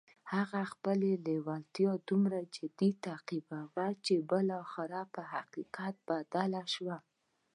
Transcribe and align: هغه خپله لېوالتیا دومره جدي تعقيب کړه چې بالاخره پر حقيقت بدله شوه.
هغه 0.33 0.61
خپله 0.71 1.09
لېوالتیا 1.25 1.91
دومره 2.09 2.39
جدي 2.55 2.89
تعقيب 3.05 3.45
کړه 3.73 3.87
چې 4.05 4.15
بالاخره 4.29 5.01
پر 5.13 5.25
حقيقت 5.35 5.93
بدله 6.09 6.63
شوه. 6.73 6.97